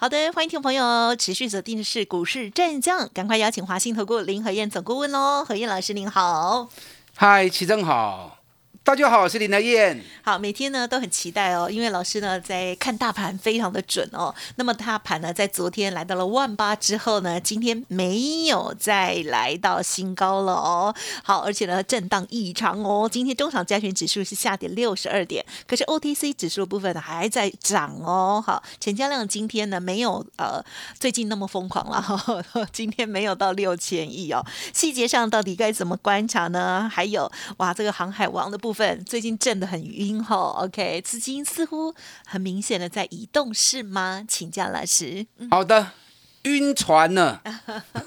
[0.00, 6.70] 好的，欢迎听众朋友持续锁定的是股市战将，赶快邀请华信投顾林和燕总顾问喽，何燕老师您好，
[7.14, 8.39] 嗨，齐正好。
[8.82, 10.02] 大家好，我是林德燕。
[10.22, 14.34] 好，每天呢都很期待哦，因为老师呢在看大盘非常的准哦。
[14.56, 20.94] 那么大盘呢在昨天来到了万八之后呢，今天没有再来到新高了哦。
[21.22, 23.06] 好，而且呢震荡异常哦。
[23.08, 28.42] 今天中场加权指数是下跌六十二点，可是 OTC 指数部分呢还在涨哦。
[28.44, 30.60] 好，成交量今天呢没有呃
[30.98, 32.34] 最近那么疯狂了，
[32.72, 34.44] 今天没有到六千亿哦。
[34.72, 36.90] 细节上到底该怎么观察呢？
[36.92, 38.69] 还有哇，这个航海王的部。
[38.70, 41.92] 部分最近震得很晕哈，OK，资金似乎
[42.24, 44.24] 很明显的在移动，是吗？
[44.28, 45.26] 请教老师。
[45.50, 45.90] 好的，
[46.42, 47.40] 晕船呢，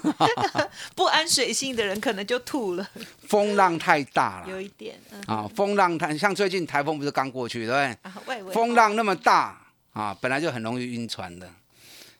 [0.96, 2.88] 不安水性的人可能就吐了。
[3.28, 8.42] 风浪太大了，有一点啊，风浪太像最近台风不是刚过去对不对？
[8.54, 9.60] 风浪那么大
[9.92, 11.46] 啊，本来就很容易晕船的。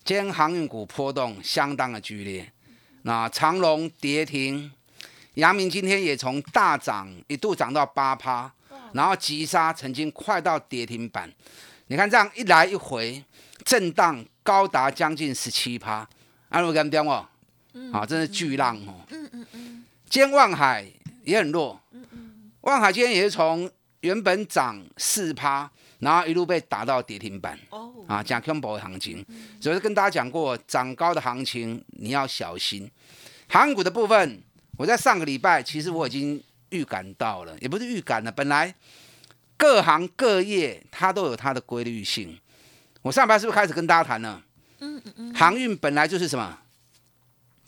[0.04, 2.52] 今天航运股波动相当的剧烈，
[3.04, 4.70] 那长龙跌停。
[5.34, 8.52] 阳明今天也从大涨一度涨到八趴，
[8.92, 11.28] 然后急杀，曾经快到跌停板。
[11.88, 13.22] 你看这样一来一回，
[13.64, 16.08] 震荡高达将近十七趴。
[16.50, 17.26] 阿鲁跟点哦，
[17.92, 19.00] 啊，真是巨浪哦。
[19.10, 19.84] 嗯嗯嗯。
[20.08, 20.86] 今天望海
[21.24, 21.80] 也很弱。
[21.90, 22.52] 嗯嗯。
[22.60, 23.68] 望海今天也是从
[24.02, 27.58] 原本涨四趴，然后一路被打到跌停板。
[27.70, 27.92] 哦。
[28.06, 29.26] 啊，讲空博的行情，
[29.60, 32.88] 所以跟大家讲过，涨高的行情你要小心。
[33.48, 34.40] 航股的部分。
[34.76, 38.32] 我在上个礼拜，其实我已经预感到了，也不是预感了。
[38.32, 38.74] 本来
[39.56, 42.38] 各行各业它都有它的规律性。
[43.02, 44.42] 我上班是不是开始跟大家谈了？
[44.80, 45.34] 嗯嗯嗯。
[45.34, 46.58] 航运本来就是什么？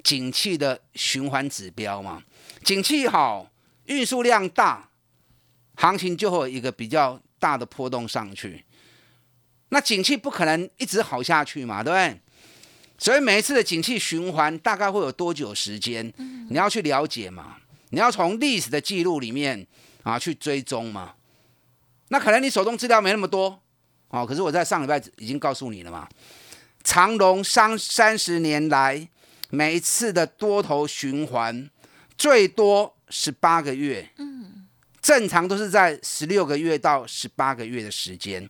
[0.03, 2.23] 景气的循环指标嘛。
[2.65, 3.51] 景气好，
[3.85, 4.89] 运输量大，
[5.75, 8.65] 行情就会有一个比较大的波动上去。
[9.69, 12.21] 那景气不可能一直好下去嘛，对不对？
[12.99, 16.13] 所以每一次的景气循环大概会有多久时间？
[16.49, 17.57] 你要去了解嘛？
[17.91, 19.67] 你要从历史的记录里面
[20.03, 21.15] 啊去追踪嘛？
[22.09, 23.61] 那可能你手中资料没那么多
[24.09, 26.09] 哦，可是我在上礼拜已经告诉你了嘛。
[26.85, 29.09] 长隆三三十年来
[29.51, 31.69] 每一次的多头循环
[32.17, 34.67] 最多十八个月，嗯，
[35.03, 38.49] 正常都是在十六个月到十八个月的时间。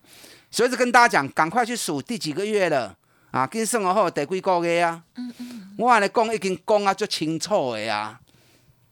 [0.49, 2.97] 所以就跟大家讲，赶快去数第几个月了。
[3.31, 5.03] 啊，跟生活好第几个月啊？
[5.15, 8.19] 嗯嗯，我跟你讲已经讲啊足清楚的啊。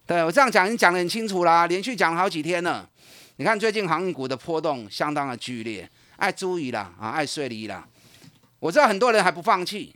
[0.05, 2.87] 对我这样讲已经讲得很清楚啦，连续讲了好几天了。
[3.37, 7.87] 你看最近航运股的波动相当的剧烈，爱注意啦，啊，爱睡离啦。
[8.59, 9.95] 我知道很多人还不放弃，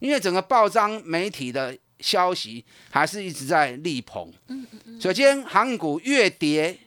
[0.00, 4.32] 因为整个报章媒体的消息还是一直在力捧。
[4.48, 5.00] 嗯嗯嗯。
[5.00, 6.78] 首先，航运股越跌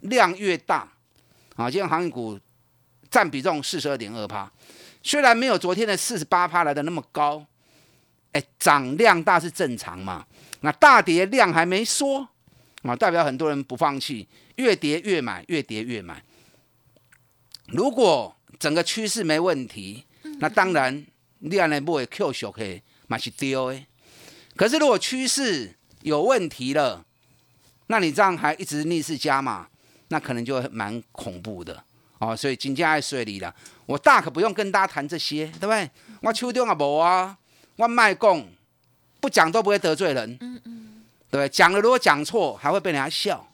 [0.00, 0.88] 量越大，
[1.56, 2.38] 啊，今天航运股
[3.10, 4.50] 占比重四十二点二趴。
[5.04, 7.46] 虽然没有昨天的四十八趴来的那么高，
[8.32, 10.26] 哎，涨量大是正常嘛？
[10.62, 12.26] 那大跌量还没缩
[12.82, 14.26] 啊，代表很多人不放弃，
[14.56, 16.24] 越跌越买，越跌越买。
[17.66, 20.04] 如果整个趋势没问题，
[20.40, 21.04] 那当然
[21.40, 23.86] 你安尼不会 Q 小 K 嘛是丢诶。
[24.56, 27.04] 可是如果趋势有问题了，
[27.88, 29.68] 那你这样还一直逆势加码，
[30.08, 31.84] 那可能就蛮恐怖的。
[32.18, 33.54] 哦，所以金价爱水里了，
[33.86, 35.90] 我大可不用跟大家谈这些，对不对？
[36.22, 37.36] 我手中也无啊，
[37.76, 38.44] 我卖讲，
[39.20, 41.48] 不讲都不会得罪人，嗯嗯，对不对？
[41.48, 43.46] 讲了如果讲错，还会被人家笑。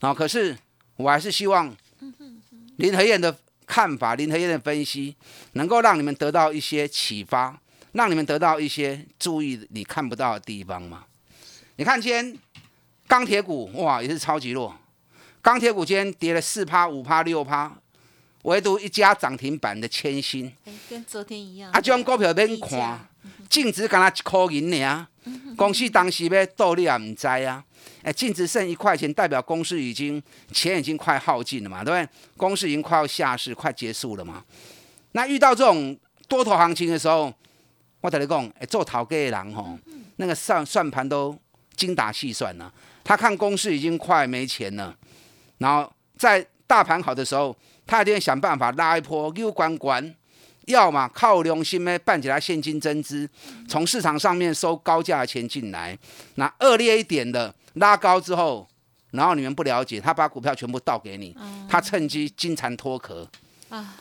[0.00, 0.56] 啊，可是
[0.96, 1.74] 我还是希望
[2.76, 5.14] 林和燕的看法，林和燕的分析，
[5.52, 7.60] 能够让你们得到一些启发，
[7.92, 11.04] 让你们得到一些注意你看不到的地方嘛。
[11.76, 12.36] 你看今天
[13.06, 14.74] 钢铁股哇，也是超级弱。
[15.42, 17.72] 钢铁股今天跌了四趴、五趴、六趴，
[18.42, 20.52] 唯独一家涨停板的千星，
[20.88, 21.70] 跟昨天一样。
[21.72, 23.08] 啊，这种股票免看，
[23.48, 25.06] 净值敢若一块银尔，
[25.56, 27.64] 公司当时要倒你也唔知啊。
[28.02, 30.22] 哎，净值剩一块钱，代表公司已经
[30.52, 32.08] 钱已经快耗尽了嘛，对不对？
[32.36, 34.44] 公司已经快要下市，快结束了嘛。
[35.12, 35.98] 那遇到这种
[36.28, 37.32] 多头行情的时候，
[38.02, 39.78] 我同你讲，哎，做淘的人吼，
[40.16, 41.34] 那个算算盘都
[41.74, 42.70] 精打细算了。
[43.02, 44.94] 他看公司已经快没钱了。
[45.60, 50.14] 然后在大盘好的时候，他一定会想办法拉一波又关关，
[50.66, 53.28] 要么靠良心咩办起来现金增资，
[53.68, 55.98] 从市场上面收高价的钱进来。
[56.36, 58.66] 那恶劣一点的拉高之后，
[59.10, 61.36] 然后你们不了解，他把股票全部倒给你，
[61.68, 63.28] 他趁机金蝉脱壳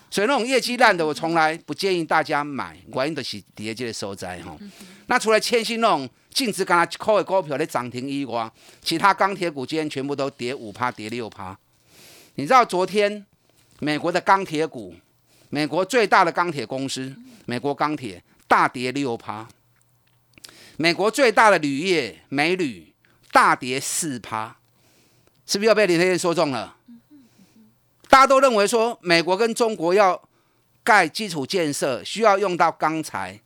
[0.09, 4.57] 所以那种业绩烂的，我从来不建议大家买，原因就是跌这个收灾哈。
[5.07, 8.51] 那除了千新那种净值刚才扣的股票的涨停以外，
[8.81, 11.57] 其他钢铁股今天全部都跌五趴，跌六趴。
[12.35, 13.25] 你知道昨天
[13.79, 14.95] 美国的钢铁股，
[15.49, 17.15] 美国最大的钢铁公司
[17.45, 19.47] 美国钢铁大跌六趴，
[20.77, 22.93] 美国最大的铝业美铝
[23.31, 24.55] 大跌四趴。
[25.45, 26.77] 是不是又被林德燕说中了？
[28.09, 30.19] 大家都认为说美国跟中国要
[30.83, 33.39] 盖基础建设需要用到钢材，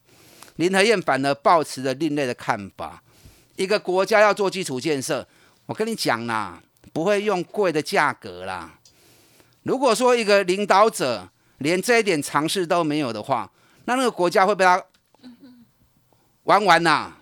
[0.55, 3.03] 林和燕反而抱持着另类的看法。
[3.57, 5.27] 一个国家要做基础建设，
[5.65, 6.63] 我跟你讲啦，
[6.93, 8.79] 不会用贵的价格啦。
[9.63, 13.51] 如果说一个领导者连这一点尝试都没有的话，
[13.85, 14.81] 那那个国家会被他
[16.43, 17.13] 玩完呐。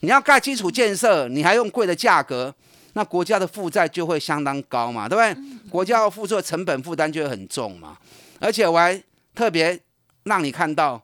[0.00, 2.54] 你要盖基础建设，你还用贵的价格？
[2.94, 5.70] 那国家的负债就会相当高嘛，对不对？
[5.70, 7.96] 国家要付出的成本负担就会很重嘛。
[8.38, 9.02] 而且我还
[9.34, 9.80] 特别
[10.24, 11.02] 让你看到，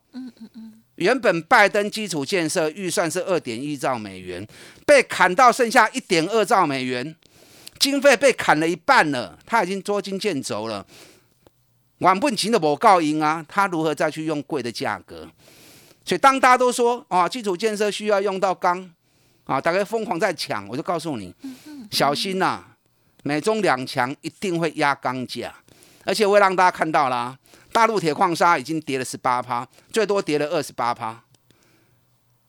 [0.96, 4.46] 原本拜登基础建设预算是二点一兆美元，
[4.84, 7.16] 被砍到剩下一点二兆美元，
[7.78, 10.84] 经费被砍了一半了，他已经捉襟见肘了。
[11.98, 15.28] 晚不勤的我告赢啊，他如何再去用贵的价格？
[16.04, 18.90] 所以当大家都说啊，基础建设需要用到钢。
[19.48, 19.58] 啊！
[19.58, 21.34] 大概疯狂在抢，我就告诉你，
[21.90, 22.62] 小心呐！
[23.22, 25.52] 美中两强一定会压钢价，
[26.04, 27.36] 而且我会让大家看到啦，
[27.72, 31.24] 大陆铁矿砂已经跌了十八趴，最多跌了二十八趴。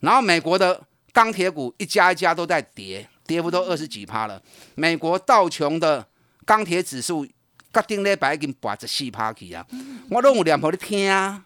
[0.02, 0.82] 然后美国的
[1.14, 4.42] 钢铁股一家一家都在跌，跌幅都二十几趴了。
[4.76, 6.06] 美国道琼的
[6.46, 7.26] 钢铁指数，
[7.72, 9.66] 隔顶礼拜已经拔十四趴去啊！
[10.10, 11.46] 我都有两婆的听啊，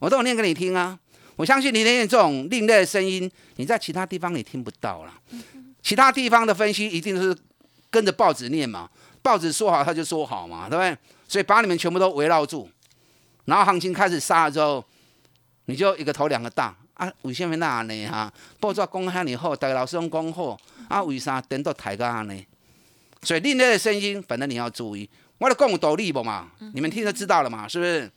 [0.00, 0.98] 我都有念给你听啊。
[1.36, 5.12] 我相信林天燕这种另类的声音，你在其他地方你听不到了。
[5.82, 7.36] 其他地方的分析一定是
[7.90, 8.90] 跟着报纸念嘛，
[9.22, 10.96] 报纸说好他就说好嘛，对不对？
[11.28, 12.68] 所以把你们全部都围绕住，
[13.44, 14.82] 然后行情开始杀了之后，
[15.66, 17.12] 你就一个头两个大啊？
[17.22, 18.06] 为什么那呢？
[18.08, 22.46] 哈，报纸讲遐尼好，大家老师拢讲好，啊，为啥等到抬高呢？
[23.22, 26.50] 所以另类的声音，反正你要注意，我的讲有道理不嘛？
[26.72, 28.10] 你们听就知道了嘛，是不是？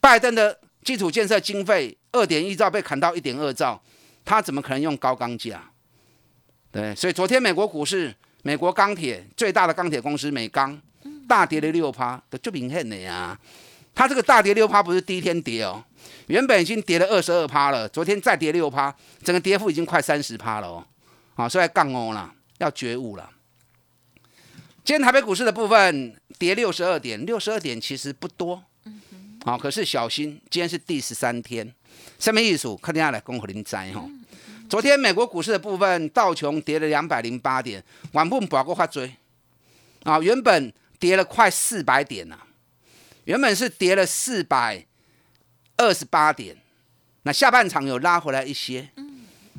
[0.00, 0.58] 拜登的。
[0.84, 3.80] 基础建设经费二点一兆被砍到一点二兆，
[4.24, 5.62] 他怎么可能用高钢价？
[6.70, 10.80] 对，所以昨天美国股市，美国钢铁最大的钢铁公司美钢
[11.28, 13.38] 大跌了六趴，就明显的呀。
[13.94, 15.84] 它这个大跌六趴不是第一天跌哦，
[16.26, 20.86] 原本已经跌了二十二趴了，昨天再跌六趴，整个跌幅已经快三十趴了哦。
[21.34, 23.30] 啊，所以杠哦了，要觉悟了。
[24.82, 28.64] 今天台北股市的部分跌六十二点，六十二点其实不多。
[29.44, 31.68] 好，可是小心，今天是第十三天，
[32.20, 32.76] 什么意思？
[32.76, 34.08] 看天下来恭贺您灾哈。
[34.68, 39.12] 昨天美国股市的部分，道琼跌了两百零八点，晚盘不过发追
[40.04, 42.38] 啊，原本跌了快四百点呐，
[43.24, 44.86] 原本是跌了四百
[45.76, 46.56] 二十八点，
[47.24, 48.88] 那下半场有拉回来一些，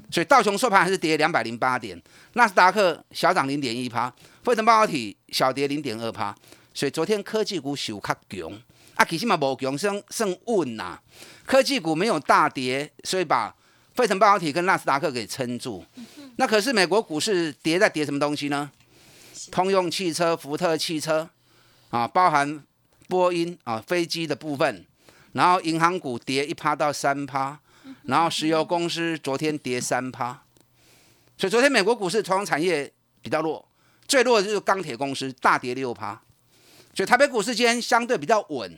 [0.09, 2.01] 所以道琼收盘还是跌两百零八点，
[2.35, 4.09] 纳斯达克小涨零点一趴，
[4.43, 6.33] 费城半导体小跌零点二趴，
[6.73, 8.61] 所以昨天科技股小较强。
[8.95, 10.99] 啊，其实嘛无强，升升稳呐。
[11.45, 13.53] 科技股没有大跌，所以把
[13.95, 15.83] 费城半导体跟纳斯达克给撑住。
[16.37, 18.71] 那可是美国股市跌在跌什么东西呢？
[19.51, 21.29] 通用汽车、福特汽车
[21.89, 22.63] 啊，包含
[23.07, 24.85] 波音啊飞机的部分。
[25.33, 27.59] 然后银行股跌一趴到三趴，
[28.03, 30.43] 然后石油公司昨天跌三趴。
[31.35, 33.67] 所以昨天美国股市传统产业比较弱，
[34.07, 36.21] 最弱的就是钢铁公司大跌六趴。
[36.93, 38.71] 所以台北股市今天相对比较稳，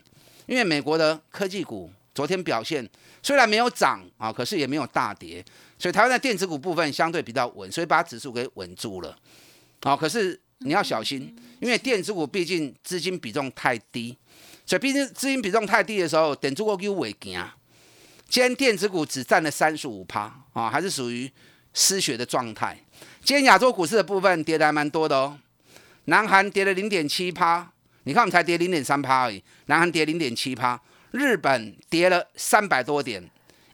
[0.46, 2.88] 因为美国的科技股昨天表现
[3.22, 5.44] 虽然没有涨啊，可是也没有大跌，
[5.78, 9.18] 所以台湾的电子股部分相对比较稳，所以把指数给稳住了。
[9.84, 14.18] 好，可是你要小心，因为电子股毕竟资金比重太低，
[14.66, 17.38] 所以毕竟资金比重太低的时候，电子股就会惊。
[18.30, 21.30] 今天电子股只占了三十五趴啊，还是属于
[21.74, 22.80] 失血的状态。
[23.24, 25.38] 今天亚洲股市的部分跌的还蛮多的哦，
[26.06, 27.72] 南韩跌了零点七趴。
[28.06, 30.80] 你看，我们才跌零点三趴而已，南韩跌零点七趴，
[31.12, 33.24] 日本跌了三百多点，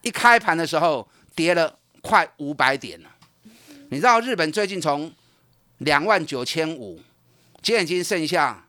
[0.02, 3.10] 一开盘的时候跌了快五百点了。
[3.90, 5.14] 你知道日本最近从
[5.80, 7.02] 两万九千五，
[7.62, 8.66] 今天已经剩下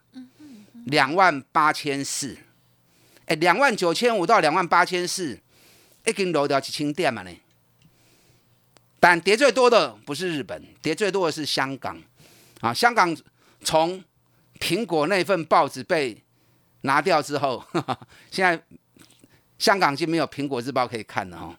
[0.86, 2.36] 两万八千四，
[3.26, 5.38] 哎，两万九千五到两万八千四，
[6.04, 7.30] 已经落掉几千点嘛呢？
[8.98, 11.96] 但跌最多的不是日本，跌最多的是香港
[12.60, 13.16] 啊，香港
[13.62, 14.02] 从
[14.62, 16.16] 苹果那份报纸被
[16.82, 17.60] 拿掉之后，
[18.30, 18.62] 现在
[19.58, 21.56] 香港已经没有苹果日报可以看了哦。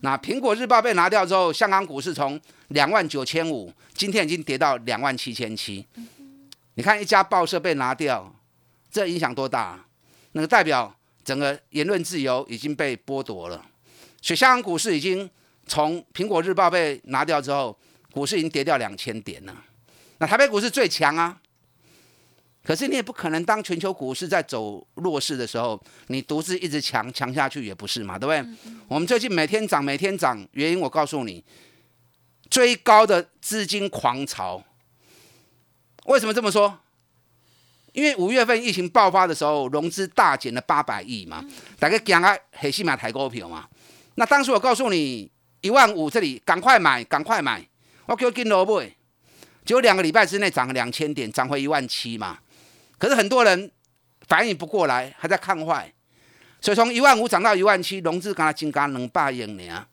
[0.00, 5.86] 那苹果日报被拿掉之后，香港股市从两万九千五，今天已经跌到两万七千七。
[6.74, 8.34] 你看一家报社被拿掉，
[8.90, 9.84] 这影响多大？
[10.32, 13.62] 那个代表整个言论自由已经被剥夺了。
[14.22, 15.28] 所以香港股市已经
[15.66, 17.78] 从苹果日报被拿掉之后，
[18.10, 19.54] 股市已经跌掉两千点了。
[20.16, 21.38] 那台北股市最强啊，
[22.64, 28.70] 可是你也不可能当全球股市在走弱势的时候，你独自一直强强下去也不是嘛，对不对？
[28.86, 31.42] 我们最近每天涨，每天涨，原因我告诉你，
[32.48, 34.62] 最高的资金狂潮。
[36.06, 36.78] 为什么这么说？
[37.92, 41.44] 因为五月份疫情爆发的时候，融资大减了八百亿嘛，
[41.78, 43.68] 大家讲啊，黑西马抬股票嘛。
[44.14, 45.28] 那当时我告诉你
[45.62, 47.66] 一万五这里赶快买，赶快买，
[48.06, 48.80] 我叫跟萝卜，
[49.64, 52.38] 结果两个礼拜之内涨了两千点，涨回一万七嘛。
[53.02, 53.68] 可是很多人
[54.28, 55.92] 反应不过来，还在看坏，
[56.60, 59.84] 所以从一万五涨到一万七，融资刚才金刚能霸赢你啊。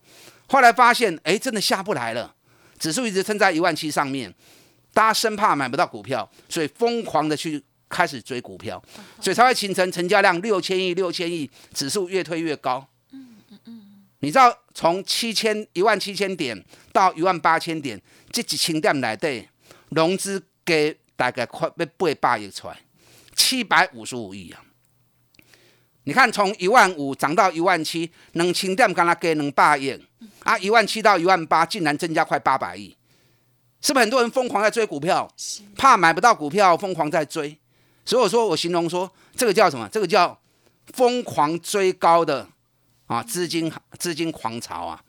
[0.48, 2.36] 后来发现，哎，真的下不来了，
[2.78, 4.32] 指数一直撑在一万七上面。
[4.94, 8.80] 大家生怕买不到股票，所以疯狂的去开始追股票，
[9.20, 12.88] 所以才会形成成交量六千亿、六千亿，指数越推越高。
[14.20, 16.64] 你知道从七千一万七千点
[16.94, 18.00] 到一万八千点，
[18.32, 19.50] 这几千点来对，
[19.90, 22.78] 融资给大概快被八百亿出来，
[23.40, 24.62] 七百五十五亿啊！
[26.04, 29.98] 你看从一万五涨到一万七，能清点刚才给能八亿
[30.44, 32.98] 啊，一万七到一万八，竟然增加快八百亿。
[33.80, 35.26] 是不是很多人疯狂在追股票，
[35.78, 37.58] 怕买不到股票，疯狂在追？
[38.04, 39.88] 所以我说，我形容说，这个叫什么？
[39.90, 40.38] 这个叫
[40.88, 42.46] 疯狂追高的
[43.08, 45.02] 啊，资金资金狂潮啊！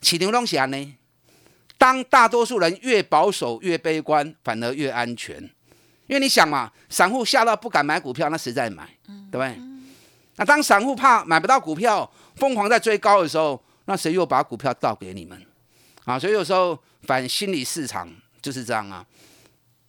[0.00, 0.94] 起牛东西啊呢？
[1.76, 5.50] 当大多数人越保守越悲观，反而越安全，
[6.12, 8.86] 因为你想嘛，散户吓到不敢买股票，那谁在买？
[9.30, 9.58] 对不对？
[10.36, 15.42] 那当散户怕买不到股票，疯狂在追高的时候，那谁又把股票倒给你们？
[16.04, 16.78] 啊，所以有时候。
[17.04, 18.08] 反心理市场
[18.40, 19.04] 就是这样啊！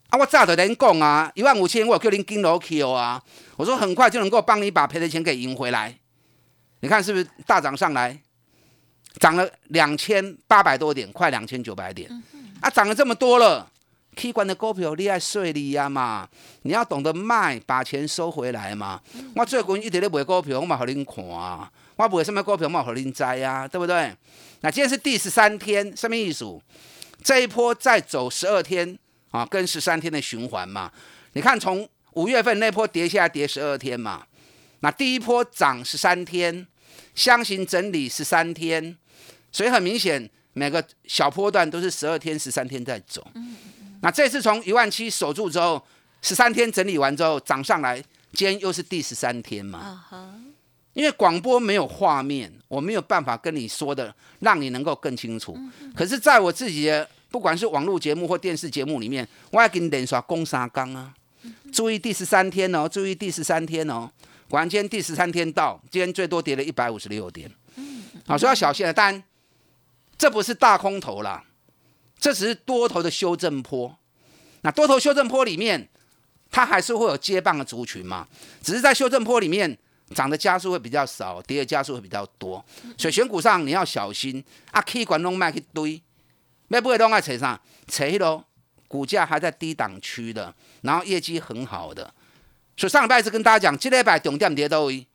[0.10, 3.22] 啊，我早就跟讲啊，一万五千我叫您跟楼 Q 啊，
[3.56, 5.96] 我说很快就能够帮你把赔的钱给赢回来。
[6.80, 8.20] 你看是不是大涨上来，
[9.20, 12.10] 涨了两千八百多点，快两千九百点
[12.62, 12.68] 啊！
[12.68, 13.72] 涨了这么多了
[14.16, 16.28] ，K 管的股票你爱税利呀嘛？
[16.64, 19.02] 你要懂得卖，把钱收回来嘛。
[19.36, 24.16] 我最近一直咧卖股票，我嘛好恁看啊，我卖什么股票嘛好恁知啊，对不对？
[24.62, 26.46] 那今天是第十三天，什么意思？
[27.24, 28.98] 这一波再走十二天
[29.32, 30.92] 啊，跟十三天的循环嘛。
[31.34, 34.26] 你看，从五月份那波跌下来跌十二天嘛，
[34.82, 36.68] 那第一波涨十三天，
[37.16, 38.98] 箱型整理十三天，
[39.52, 43.26] 所以很明显每个小波段都是十二天、十三天在走。
[44.04, 45.82] 那这次从一万七守住之后，
[46.22, 47.96] 十三天整理完之后涨上来，
[48.34, 50.06] 今天又是第十三天嘛。
[50.92, 55.58] 因为广播没有画面，我没有办法跟你说的，让你能够更清楚。
[55.96, 61.12] 可是，在我自己的不管是网络节目或电视节目里面，我要给你连刷攻沙缸啊！
[61.72, 64.12] 注意第十三天哦，注意第十三天哦。
[64.50, 67.50] 果然今天第十三天到，今天最多跌了一百五十六点。
[68.28, 68.94] 好，所以要小心了。
[68.94, 69.24] 当然，
[70.16, 71.44] 这不是大空头啦，
[72.24, 73.94] 这只是多头的修正坡。
[74.62, 75.90] 那多头修正坡里面，
[76.50, 78.26] 它还是会有接棒的族群嘛？
[78.62, 79.78] 只是在修正坡里面。
[80.14, 82.64] 涨的加速会比较少，跌的加速会比较多，
[82.98, 84.44] 所以选股上你要小心。
[84.70, 86.00] 啊，K 管弄卖去堆，
[86.68, 88.46] 卖不会弄在扯上，扯咯，
[88.88, 92.14] 股价还在低档区的，然后业绩很好的。
[92.78, 95.08] 所以上礼拜是跟大家讲，这礼拜重点跌到位，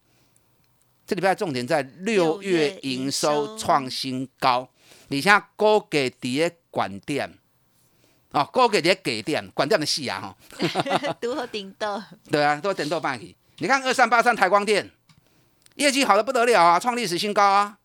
[1.07, 4.69] 这礼拜重点在六月营收创新高，
[5.11, 7.33] 而且高给底的管店，
[8.33, 13.35] 哦，高给底给店，管店的细啊哈，多 好顶多，对啊，都顶多半去。
[13.59, 14.91] 你看二三八三台光电，
[15.77, 17.79] 业绩好的不得了啊，创历史新高啊！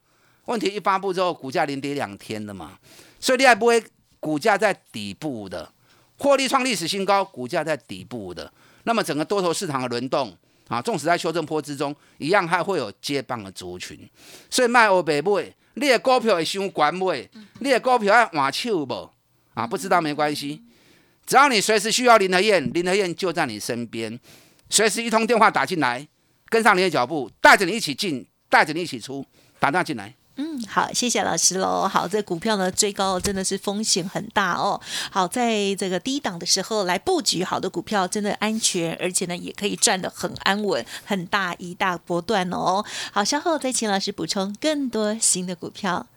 [0.46, 2.78] 问题一发布之后，股价连跌两天了嘛，
[3.20, 3.82] 所以你还不会
[4.20, 5.72] 股价在底部的，
[6.18, 8.52] 获利创历史新高，股价在底部的，
[8.84, 14.10] 那么整个多头市场的轮动啊，纵使在修正坡之中，一样还会有接棒的族群，
[14.50, 17.28] 所以卖欧北买，你的股票会伤管买，
[17.60, 19.10] 你的股票要换手不？
[19.54, 20.62] 啊，不知道没关系，
[21.26, 24.20] 只要你随时需要林和燕，林和燕就在你身边。
[24.70, 26.08] 随时一通电话打进来，
[26.50, 29.26] 跟上你的脚步，带着你一起进，带着你一起出，
[29.60, 30.14] 打电话进来。
[30.36, 31.88] 嗯，好，谢谢老师喽。
[31.88, 34.82] 好，这股票呢追高真的是风险很大哦。
[35.12, 42.84] 好，在这个低档的时候来布局好的股票，真的安全，而且呢也可以赚得很安稳，很大一大波段哦。
[43.12, 46.08] 好，稍后再请老师补充更多新的股票。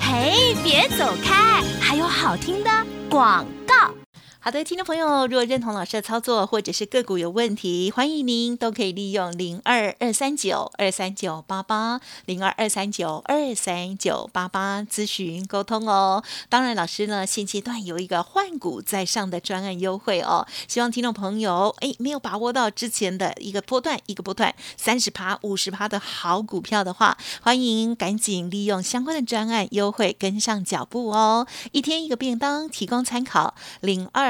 [0.00, 2.70] 嘿，别走开，还有好听的
[3.08, 3.99] 广告。
[4.42, 16.24] 好的，听众朋友，如果认同老师的操作，或者是个股有问题，欢迎您都可以利用零二二三九二三九八八零二二三九二三九八八咨询沟通哦。
[16.48, 31.46] 当然，老师呢现阶段有一个换股在上的专案优惠哦，希望听众朋友哎没有把握到之前的一个波段一个波段三十趴五十趴的好股票的话，欢迎赶紧利用相关的专案优惠跟上脚步哦。
[31.72, 34.29] 一天一个便当，提供参考零二。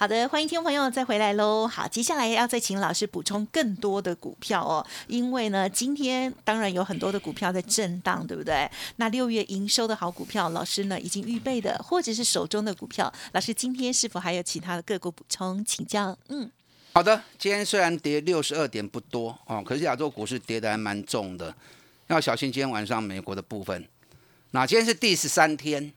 [0.00, 1.66] 好的，欢迎听众朋友再回来喽。
[1.66, 8.66] 好，接下来要再请老师补充更多的股票哦，因为呢，今天当然有很多的股票在震荡，对不对？
[8.96, 15.62] 那六月营收的好股票，老师呢已经预备的，或者是手中的股票，老师今天是否还有其他的个股补充？
[15.66, 16.16] 请教。
[16.28, 16.50] 嗯，
[16.94, 21.54] 好的，今天虽然跌六十二点不多哦，可是亚洲股市跌的还蛮重的，
[22.06, 23.86] 要小心今天晚上美国的部分。
[24.52, 25.92] 那今天是第十三天，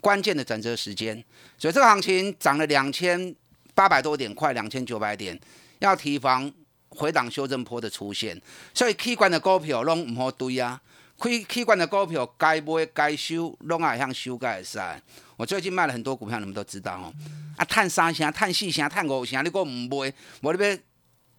[0.00, 1.24] 关键的转折时间，
[1.56, 3.32] 所以这个行情涨了两千。
[3.74, 5.38] 八百多点，快两千九百点，
[5.80, 6.50] 要提防
[6.88, 8.40] 回档修正坡的出现，
[8.72, 10.80] 所以 K 关的股票拢唔好堆啊
[11.18, 15.02] ，K K 关的股票该买该收，拢爱向修改噻。
[15.36, 17.12] 我最近卖了很多股票，你们都知道哦。
[17.56, 20.78] 啊，探三成、探四成、探五成，你果唔买，我你要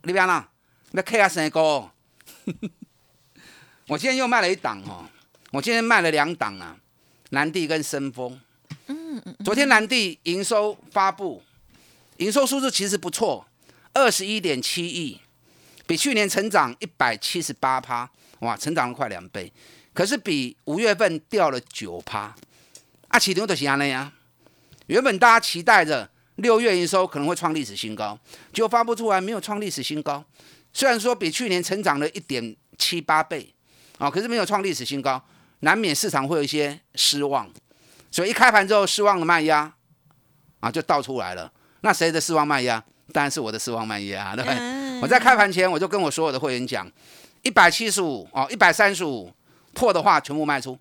[0.03, 0.45] 你要哪？
[0.91, 1.59] 要 K 啊三个？
[3.87, 5.05] 我今天又卖了一档哦，
[5.51, 6.75] 我今天卖了两档啊，
[7.29, 8.37] 南地跟深丰。
[8.87, 9.35] 嗯嗯。
[9.45, 11.41] 昨天南地营收发布。
[12.17, 13.45] 营收数字其实不错，
[13.93, 15.19] 二十一点七亿，
[15.85, 19.51] 比去年成长一百七十八趴，哇，成长了快两倍。
[19.93, 22.35] 可是比五月份掉了九趴。
[23.07, 24.11] 啊，起牛的是安尼啊，
[24.87, 28.17] 原本大家期待着六月营收可能会创历史新高，
[28.51, 30.23] 结果发布出来没有创历史新高。
[30.73, 33.53] 虽然说比去年成长了一点七八倍，
[33.97, 35.23] 啊，可是没有创历史新高，
[35.59, 37.49] 难免市场会有一些失望。
[38.11, 39.73] 所以一开盘之后，失望的卖压
[40.59, 41.51] 啊就倒出来了。
[41.85, 42.83] 那谁的四望卖压？
[43.13, 44.99] 当然是我的四望卖压，对不对？
[45.03, 46.91] 我在开盘前我就跟我所有的会员讲，
[47.43, 49.31] 一百七十五哦，一百三十五
[49.75, 50.75] 破的话全部卖出。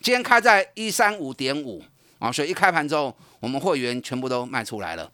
[0.00, 1.84] 今天开在一三五点五
[2.18, 5.12] 啊，所以一开盘之后，我们会员全部都卖出来了。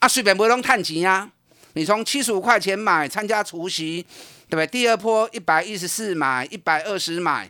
[0.00, 1.30] 啊，随便不用探钱呀，
[1.74, 4.04] 你从七十五块钱买参加除夕，
[4.48, 4.66] 对不对？
[4.66, 7.48] 第二波一百一十四买，一百二十买，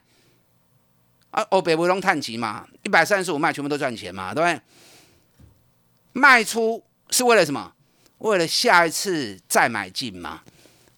[1.31, 4.61] 啊，欧北不用探钱嘛，一百三十五卖全部都赚钱嘛，对不对？
[6.17, 7.71] 卖出是为了什么？
[8.19, 10.41] 为了下一次再买进嘛？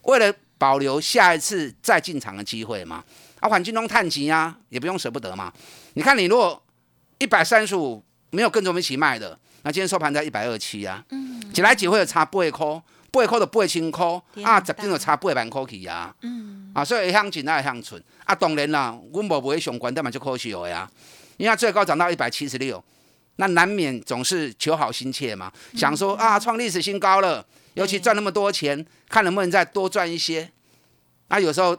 [0.02, 3.02] 为了保留下一次再进场的机会嘛？
[3.40, 5.52] 啊，环境中探级啊，也不用舍不得嘛。
[5.94, 6.62] 你看，你如果
[7.18, 8.00] 一百三十五
[8.30, 11.04] 没有跟着我们一起卖的，那今天收盘在一百二七啊。
[11.10, 11.40] 嗯。
[11.52, 14.06] 几来几会有差八块，八块的八千块
[14.44, 16.14] 啊，十点就差八万块去啊。
[16.22, 16.70] 嗯。
[16.72, 18.32] 啊，所以会向进，会向存啊。
[18.36, 20.88] 当然啦，我无不会上关，但嘛就可惜了呀。
[21.38, 22.82] 因为最高涨到一百七十六。
[23.40, 30.50] 那难免总是求好心切嘛，想说啊，创历史新高了，尤其赚那么多钱，看能不能再多赚一些。
[31.28, 31.76] 啊，有时候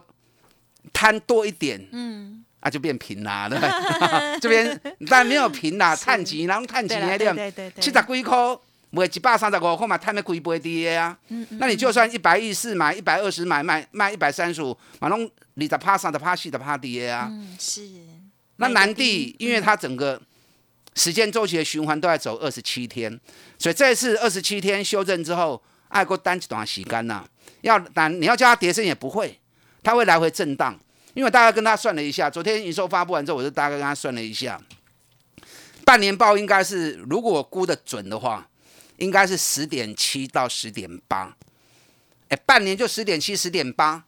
[0.90, 4.40] 贪多一点，嗯，啊就变平啦，对不对？
[4.40, 8.58] 这边但没有平啦，探钱，然后探钱那点，七十几块，
[8.90, 11.18] 买一百三十五块嘛，探了几倍跌啊。
[11.28, 11.58] 嗯嗯。
[11.58, 17.28] 那你就算一百一十买，一百二十买卖卖一百三十五，马龙你的趴三的趴四的趴跌啊。
[17.30, 17.86] 嗯，是。
[18.56, 20.18] 那南地，因为它整个。
[20.94, 23.18] 时间周期的循环都在走二十七天，
[23.58, 27.24] 所以这次二十七天修正之后，爱国单子短洗干呐。
[27.62, 29.38] 要但你要叫它跌升也不会，
[29.82, 30.78] 它会来回震荡。
[31.12, 34.60] 因为大概跟他算了一下，昨天营收发布完之后，我就大概跟他算了一下，
[35.84, 38.48] 半年报应该是如果估的准的话，
[38.98, 41.36] 应该是十点七到十点八。
[42.28, 44.04] 哎，半年就十点七、十点八，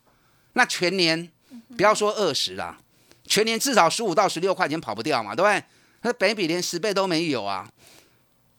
[0.53, 1.29] 那全年
[1.77, 2.79] 不要说二十啦，
[3.27, 5.63] 全年至少十五到十六块钱跑不掉嘛，对不对？
[6.03, 7.69] 那北比连十倍都没有啊，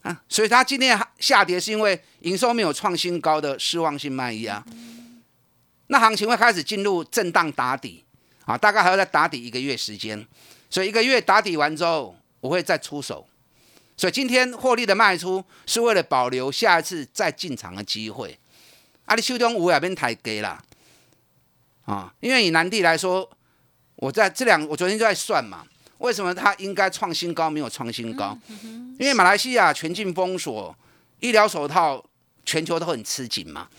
[0.01, 4.63] 啊，所以它今天下跌是因为营收没有创新高的失望性卖压。
[5.87, 8.03] 那行情会开始进入震荡打底
[8.45, 10.25] 啊，大概还要再打底一个月时间，
[10.69, 13.27] 所以一个月打底完之后，我会再出手。
[13.95, 18.39] 所以今天获利的卖出是为了保留下一次再进场的机会。
[19.05, 20.63] 啊，你手中五也变太给啦，
[21.85, 23.29] 啊，因为以南地来说，
[23.97, 25.67] 我在这两，我昨天就在算嘛，
[26.03, 28.37] 为什么它应该创新高没有创新高？
[28.99, 30.75] 因为马来西亚全境封锁，
[31.21, 32.03] 医疗手套
[32.45, 33.69] 全球都很吃紧嘛。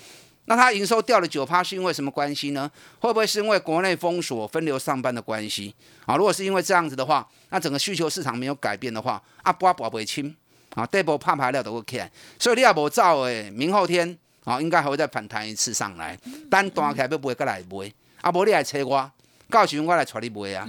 [0.46, 2.70] 那它营收掉了九趴，是因为什么关系呢？
[2.98, 5.74] 会不会是因为国内封锁分流上班的关系？
[6.06, 10.34] 啊，如果是因为这样子的话，那整个需求市场没有改变的话，啊，波波不会轻
[10.74, 16.18] 啊，底部怕牌料都会看，所以你也无造诶，明后天啊，应该还会再反弹一次上来，
[16.50, 19.10] 单单起来要不会再来买，啊，无你来找我，
[19.50, 20.68] 到时我来带你买啊。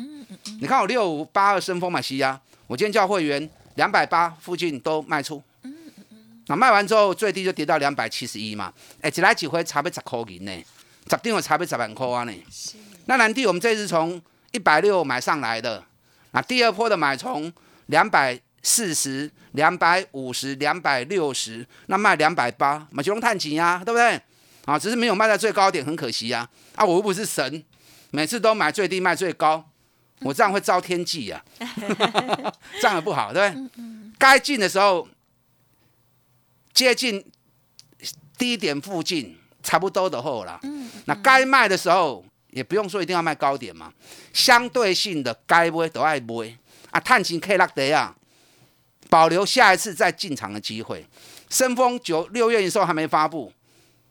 [0.60, 5.42] 你看我六五八二升风马西啊，我今天叫会员两百八附近都卖出。
[6.48, 10.52] 那卖完之后，最低就跌到两百七十一嘛，哎，一来几回差不十块银呢，
[11.10, 12.32] 十点有差不十万块啊呢。
[13.06, 15.84] 那南地我们这次从一百六买上来的，
[16.32, 17.52] 那第二波的买从
[17.88, 24.22] 两百四十、两百五十、两百六十，那卖两百八，买就用探钱啊，对不对？
[24.66, 26.48] 啊，只是没有卖在最高点，很可惜啊。
[26.76, 27.64] 啊，我又不是神，
[28.12, 29.70] 每次都买最低卖最高，
[30.22, 31.44] 我这样会遭天忌呀，
[32.82, 33.82] 这样也不好，对不对？
[34.18, 35.08] 该进的时候。
[36.74, 37.24] 接近
[38.38, 40.60] 低点附近，差不多的货了。
[40.64, 43.94] 嗯，那该卖的时候，也不用说一定要卖高点嘛。
[44.34, 46.54] 相对性的该卖都爱卖
[46.92, 48.14] 啊，探情可以落地啊，
[49.10, 51.08] 保留下一次再进场的机会。
[51.50, 53.54] 深丰九六月营收还没发布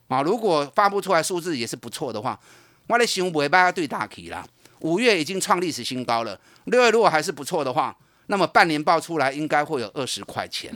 [0.07, 2.39] 啊，如果发布出来数字也是不错的话，
[2.87, 4.45] 我的想尾巴对大起啦。
[4.79, 7.95] 五月已经创历史新高了，六月如果还是不错的话。
[8.27, 10.73] 那么半年报出来应该会有二十块钱，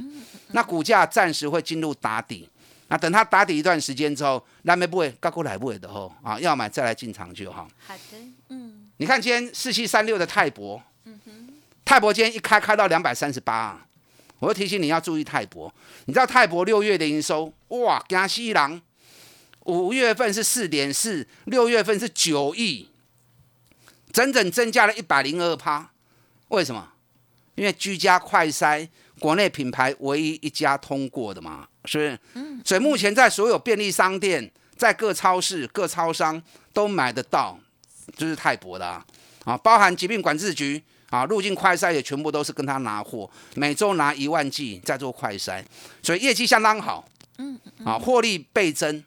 [0.50, 2.48] 那股价暂时会进入打底，
[2.90, 6.14] 那等它打底一段时间之后，那没不会，高过来不会的吼。
[6.22, 7.68] 啊，要买再来进场就好。
[7.88, 8.18] 好的，
[8.50, 11.48] 嗯，你看今天四七三六的泰博，嗯哼，
[11.84, 13.84] 泰博今天一开开到两百三十八，
[14.38, 15.74] 我要提醒你要注意泰博，
[16.06, 18.80] 你知道泰博六月的营收哇，惊西郎，
[19.70, 22.90] 五月份是四点四，六月份是九亿，
[24.12, 25.92] 整整增加了一百零二趴，
[26.50, 26.94] 为什么？
[27.56, 28.88] 因为居家快筛，
[29.20, 32.20] 国内品牌唯一一家通过的嘛，是不是？
[32.36, 32.62] 嗯。
[32.64, 37.60] 所以目前在所有便利商店、在各超市、各超商都买得到，
[38.16, 39.06] 就是泰博的啊，
[39.44, 45.62] 啊，包含疾病管制局啊，入境快筛也全部都是跟他拿货，每周拿一万剂在做快筛，
[46.02, 47.08] 所以业绩相当好。
[47.40, 47.60] 嗯。
[47.84, 49.04] 啊，获利倍增，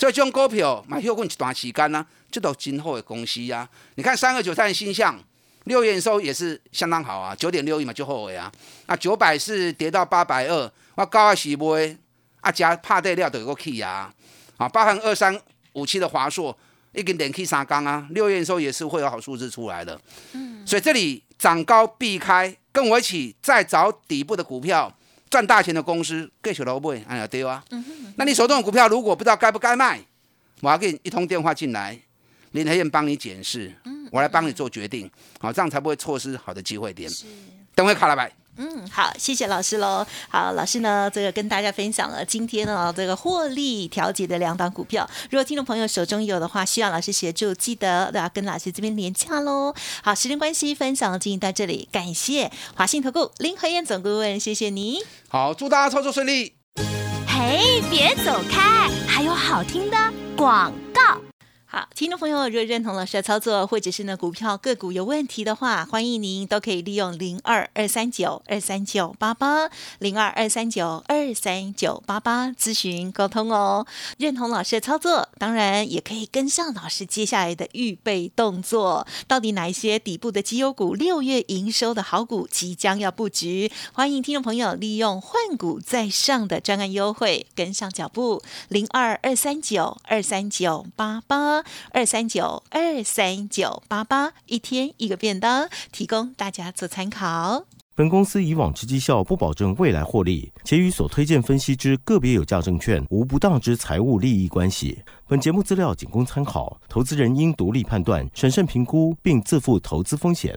[0.00, 3.68] 所以这种股票买后滚一段时间呢，这都今后的公司呀。
[3.96, 5.22] 你看三二九三的星象。
[5.64, 8.50] 六月收也是相当好啊，九点六亿嘛就后悔啊。
[8.86, 11.98] 啊，九百是跌到八百二，我高啊洗买，
[12.40, 14.12] 啊加怕跌料都有个 key 啊。
[14.56, 15.38] 啊，包含二三
[15.74, 16.58] 五七的华硕，
[16.92, 18.08] 一根连 K 三缸啊。
[18.10, 20.00] 六月收也是会有好数字出来的。
[20.32, 24.90] 嗯，所以这里涨高避开，跟我一起再找底部的股票
[25.30, 27.64] 赚大钱的公司，继续老板，哎呀对啊。
[27.70, 28.14] 嗯哼。
[28.16, 30.00] 那你手中的股票如果不知道该不该卖，
[30.60, 31.98] 我要给你一通电话进来，
[32.50, 33.72] 林台燕帮你检视。
[34.10, 37.08] 我来帮你做决定，好，这样才不会错失好的机会点。
[37.76, 38.32] 等会卡拉白。
[38.62, 40.06] 嗯，好，谢谢老师喽。
[40.28, 45.08] 好，老师呢，这个跟大家分享了今天呢这个获利调节的两档股票。
[45.30, 49.74] 如果听众朋友手中有的话，需要老师协助，记得都要跟老师这边连洽喽。
[50.02, 54.98] 好，时间关系，分享进行到这里，感谢华信投顾林和燕总顾问，谢谢你。
[55.28, 56.52] 好，祝大家操作顺利。
[57.26, 59.96] 嘿，别走开，还有好听的
[60.36, 61.29] 广告。
[61.72, 73.86] 好，听众朋友，如果认同老师的操作，或者是呢股票个股有问题的话，欢迎您都可以利用零二二三九二三九八八零二二三九二三九八八咨询沟通哦。
[74.18, 79.06] 认同老师的操作，当然也可以跟上老师接下来的预备动作。
[79.28, 83.70] 到底哪一些底部的绩优股，六月营收的好股即将要布局？
[83.92, 88.42] 欢迎听众朋友利用换股在上的专案优惠，跟上脚步。
[88.66, 91.59] 零二二三九二三九八八。
[91.92, 97.64] 二三九二三九八八，一天一个便当，提供大家做参考。
[97.94, 105.02] 本公司以往之绩效不保证未来获利，且与所推荐分析之个别有价证券无不当之财务利益关系。
[105.28, 110.56] 本节目资料仅供参考，投资人应独立判断、审慎评估，并自负投资风险。